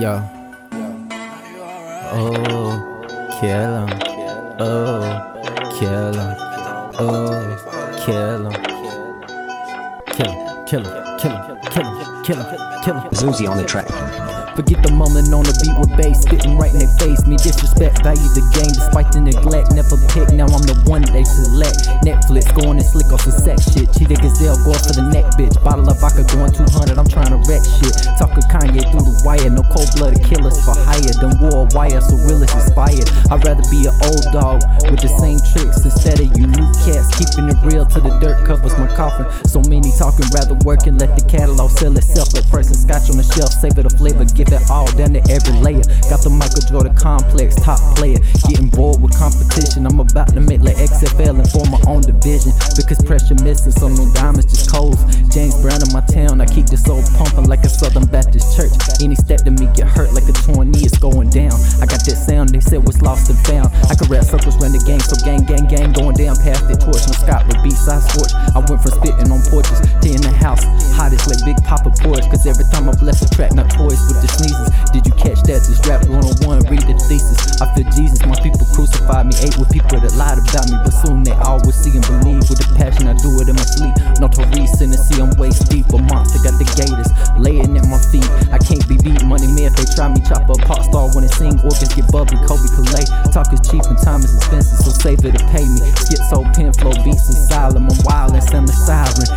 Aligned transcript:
Yo. 0.00 0.22
Oh, 2.14 2.72
kill 3.40 3.86
him. 3.86 3.90
Oh, 4.58 5.04
kill 5.78 6.14
him. 6.14 6.36
Oh, 6.98 7.56
kill 8.04 8.50
him. 8.50 8.62
Kill 10.12 10.30
him, 10.30 10.66
kill 10.66 10.84
him, 10.84 11.18
kill 11.18 11.32
him, 11.32 11.58
kill 11.70 11.84
him, 11.84 12.24
kill 12.24 12.36
him, 12.36 12.46
kill 12.84 13.00
him. 13.00 13.10
Zuzi 13.12 13.48
on 13.48 13.56
the 13.56 13.64
track. 13.64 13.88
Forget 14.56 14.82
the 14.82 14.92
mumbling 14.92 15.32
on 15.32 15.44
the 15.48 15.56
beat 15.64 15.72
with 15.80 15.96
bass, 15.96 16.20
spitting 16.20 16.58
right 16.58 16.68
in 16.72 16.84
their 16.84 16.92
face. 17.00 17.24
Me 17.24 17.40
disrespect, 17.40 18.04
value 18.04 18.28
the 18.36 18.44
game 18.52 18.68
despite 18.68 19.08
the 19.12 19.20
neglect. 19.24 19.72
Never 19.72 19.96
pick, 20.12 20.28
now 20.36 20.44
I'm 20.44 20.60
the 20.68 20.76
one 20.84 21.00
they 21.08 21.24
select. 21.24 21.88
Netflix 22.04 22.52
going 22.52 22.76
and 22.76 22.84
slick 22.84 23.08
off 23.08 23.24
the 23.24 23.32
sex 23.32 23.64
shit. 23.72 23.81
Cheetah 24.12 24.28
Gazelle 24.28 24.60
go 24.60 24.76
for 24.76 24.92
the 24.92 25.08
neck, 25.08 25.24
bitch. 25.40 25.56
Bottle 25.64 25.88
of 25.88 25.96
vodka 25.96 26.20
going 26.36 26.52
200, 26.52 27.00
I'm 27.00 27.08
trying 27.08 27.32
to 27.32 27.40
wreck 27.48 27.64
shit. 27.64 27.96
Talking 28.20 28.44
Kanye 28.52 28.84
through 28.92 29.08
the 29.08 29.16
wire, 29.24 29.48
no 29.48 29.64
cold 29.72 29.88
blooded 29.96 30.20
killers 30.20 30.60
for 30.60 30.76
hire. 30.76 31.16
Than 31.16 31.32
war 31.40 31.64
wire, 31.72 31.96
so 32.04 32.20
real 32.28 32.44
is 32.44 32.52
inspired. 32.52 33.08
I'd 33.32 33.40
rather 33.40 33.64
be 33.72 33.88
an 33.88 33.96
old 34.04 34.28
dog 34.36 34.60
with 34.92 35.00
the 35.00 35.08
same 35.16 35.40
tricks 35.56 35.80
instead 35.80 36.20
of 36.20 36.28
you 36.36 36.44
new 36.44 36.68
cats. 36.84 37.08
Keeping 37.16 37.48
it 37.48 37.56
real 37.64 37.88
till 37.88 38.04
the 38.04 38.12
dirt 38.20 38.44
covers 38.44 38.76
my 38.76 38.84
coffin. 38.92 39.24
So 39.48 39.64
many 39.64 39.88
talking, 39.96 40.28
rather 40.36 40.60
work 40.60 40.84
and 40.84 41.00
let 41.00 41.16
the 41.16 41.24
catalog 41.24 41.72
sell 41.72 41.96
itself. 41.96 42.36
Like 42.36 42.44
pressing 42.52 42.76
scotch 42.76 43.08
on 43.08 43.16
the 43.16 43.24
shelf, 43.24 43.48
savor 43.64 43.88
the 43.88 43.94
flavor, 43.96 44.28
give 44.28 44.52
it 44.52 44.60
all 44.68 44.92
down 44.92 45.16
to 45.16 45.24
every 45.32 45.56
layer. 45.64 45.84
Got 46.12 46.20
the 46.20 46.28
Michael 46.28 46.68
Jordan 46.68 46.92
complex, 47.00 47.56
top 47.56 47.80
player. 47.96 48.20
Getting 48.44 48.68
bored 48.68 49.00
with 49.00 49.16
competition, 49.16 49.88
I'm 49.88 50.04
about 50.04 50.36
to 50.36 50.40
make 50.44 50.60
like 50.60 50.76
XFL 50.76 51.40
and 51.40 51.48
form 51.48 51.72
my 51.72 51.80
own 51.88 52.04
division. 52.04 52.52
Because 52.76 53.00
pressure 53.08 53.40
missing, 53.40 53.72
so 53.72 53.88
diamonds, 54.10 54.50
just 54.50 54.70
coals. 54.70 54.98
James 55.30 55.54
Brown 55.62 55.78
in 55.78 55.92
my 55.94 56.02
town, 56.10 56.40
I 56.40 56.46
keep 56.46 56.66
this 56.66 56.82
soul 56.82 57.02
pumping 57.14 57.46
like 57.46 57.62
a 57.64 57.68
Southern 57.68 58.06
Baptist 58.06 58.56
church. 58.56 58.72
Any 59.00 59.14
step 59.14 59.46
to 59.46 59.50
me 59.50 59.68
get 59.74 59.86
hurt 59.86 60.12
like 60.12 60.26
a 60.28 60.32
torn 60.32 60.70
knee 60.70 60.84
is 60.84 60.98
going 60.98 61.30
down. 61.30 61.54
I 61.80 61.86
got 61.86 62.04
that 62.04 62.18
sound 62.18 62.50
they 62.50 62.60
said 62.60 62.86
was 62.86 63.00
lost 63.02 63.30
and 63.30 63.38
found. 63.46 63.74
I 63.88 63.94
could 63.94 64.10
rap 64.10 64.24
circles 64.24 64.60
around 64.60 64.72
the 64.72 64.82
gang, 64.84 65.00
so 65.00 65.16
gang, 65.24 65.44
gang, 65.44 65.66
gang, 65.66 65.92
going 65.92 66.16
down 66.16 66.36
past 66.36 66.68
the 66.68 66.76
torch. 66.76 67.02
No 67.08 67.14
Scott 67.16 67.46
with 67.48 67.62
B-side 67.62 68.02
sports. 68.02 68.34
I 68.34 68.58
went 68.68 68.82
from 68.82 68.92
spitting 68.98 69.30
on 69.30 69.40
porches 69.48 69.80
to 69.80 70.08
in 70.08 70.20
the 70.20 70.30
house, 70.30 70.62
hottest 70.94 71.26
like 71.30 71.40
Big 71.44 71.58
Papa 71.64 71.90
Porch. 72.02 72.24
Cause 72.28 72.46
every 72.46 72.64
time 72.70 72.88
I 72.88 72.94
bless 72.98 73.22
a 73.22 73.28
track, 73.30 73.54
not 73.54 73.70
toys 73.70 73.98
with 74.08 74.20
the 74.22 74.28
sneezes. 74.28 74.61
With 79.58 79.70
people 79.70 80.00
that 80.00 80.14
lied 80.16 80.38
about 80.38 80.66
me, 80.70 80.76
but 80.84 80.94
soon 81.04 81.24
they 81.24 81.34
will 81.34 81.74
see 81.74 81.92
and 81.92 82.04
believe. 82.06 82.44
With 82.48 82.60
the 82.60 82.68
passion, 82.76 83.08
I 83.08 83.14
do 83.20 83.32
it 83.40 83.48
in 83.48 83.56
my 83.56 83.66
sleep. 83.66 83.94
No 84.20 84.28
Therese, 84.28 84.78
Tennessee, 84.78 85.20
I'm 85.20 85.32
waist 85.36 85.68
deep. 85.68 85.88
A 85.92 85.98
monster 85.98 86.40
got 86.40 86.56
the 86.56 86.66
gators 86.78 87.10
laying 87.36 87.76
at 87.76 87.86
my 87.88 88.00
feet. 88.12 88.26
I 88.52 88.58
can't 88.58 88.84
be 88.88 88.96
beat. 89.00 89.24
Money 89.24 89.48
man, 89.50 89.72
if 89.72 89.76
they 89.76 89.88
try 89.92 90.08
me, 90.08 90.20
chop 90.24 90.48
up 90.48 90.60
pop 90.64 90.82
star 90.84 91.08
when 91.12 91.24
they 91.26 91.32
sing. 91.36 91.58
Organs 91.60 91.92
get 91.92 92.08
bubbly, 92.12 92.38
Kobe 92.44 92.68
Calais. 92.72 93.08
Talk 93.30 93.52
is 93.52 93.62
cheap 93.64 93.84
and 93.88 93.98
time 94.00 94.22
is 94.24 94.32
expensive, 94.36 94.78
so 94.84 94.90
save 94.90 95.24
it 95.24 95.36
to 95.36 95.42
pay 95.52 95.64
me. 95.64 95.80
Schizo, 96.06 96.46
pen 96.54 96.72
flow, 96.76 96.94
beats 97.04 97.28
and 97.28 97.40
silent. 97.50 97.84
I'm 97.84 97.98
wild 98.04 98.32
and 98.34 98.44
semi 98.44 98.72
siren. 98.72 99.28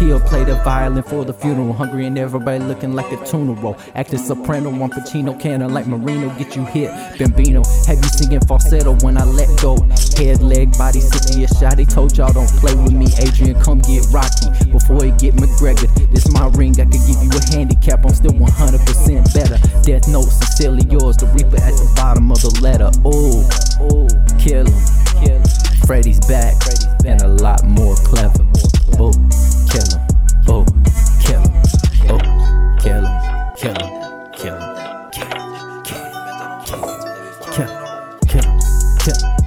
Kill. 0.00 0.18
Play 0.18 0.44
the 0.44 0.54
violin 0.64 1.02
for 1.02 1.26
the 1.26 1.34
funeral. 1.34 1.74
Hungry 1.74 2.06
and 2.06 2.16
everybody 2.18 2.58
looking 2.64 2.94
like 2.94 3.12
a 3.12 3.22
tuna 3.26 3.52
roll. 3.52 3.76
Acting 3.94 4.18
soprano, 4.18 4.70
one 4.70 4.88
Pacino, 4.88 5.38
cannon 5.38 5.74
like 5.74 5.86
Marino. 5.86 6.30
Get 6.38 6.56
you 6.56 6.64
hit, 6.64 6.88
Bambino. 7.18 7.62
Have 7.86 7.98
you 7.98 8.08
singing 8.08 8.40
falsetto 8.40 8.96
when 9.04 9.18
I 9.18 9.24
let 9.24 9.48
go? 9.60 9.76
Head, 10.16 10.40
leg, 10.40 10.72
body, 10.78 11.00
city, 11.00 11.44
a 11.44 11.48
shot. 11.48 11.76
They 11.76 11.84
told 11.84 12.16
y'all 12.16 12.32
don't 12.32 12.48
play 12.48 12.74
with 12.74 12.94
me, 12.94 13.08
Adrian. 13.18 13.60
Come 13.60 13.80
get 13.80 14.06
Rocky 14.10 14.48
before 14.72 15.04
he 15.04 15.10
get 15.20 15.34
McGregor. 15.34 15.88
This 16.10 16.32
my 16.32 16.48
ring, 16.56 16.80
I 16.80 16.84
could 16.84 17.04
give 17.04 17.20
you 17.20 17.30
a 17.36 17.42
handicap. 17.52 18.02
I'm 18.02 18.14
still 18.14 18.32
100% 18.32 19.34
better. 19.34 19.58
Death 19.82 20.08
note, 20.08 20.32
sincerely 20.32 20.86
yours. 20.88 21.18
The 21.18 21.26
reaper 21.36 21.60
at 21.60 21.76
the 21.76 21.92
bottom 21.94 22.32
of 22.32 22.40
the 22.40 22.56
letter. 22.64 22.88
Ooh, 23.04 23.44
ooh, 23.84 24.19
kill. 34.40 34.54
Him, 34.54 35.10
kill. 35.12 35.26
Him, 35.28 35.82
kill. 35.82 35.98
Him, 36.02 36.64
kill. 36.64 36.86
Him, 37.52 37.76
kill. 38.28 38.42
Him, 38.42 38.58
kill. 38.98 39.14
him. 39.14 39.39